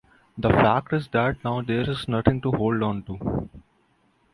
The 0.35 0.49
fact 0.49 0.93
is 0.93 1.07
that 1.09 1.43
now 1.43 1.61
there’s 1.61 2.07
nothing 2.07 2.41
to 2.41 2.49
hold 2.51 2.81
on 2.81 3.03
to. 3.03 3.47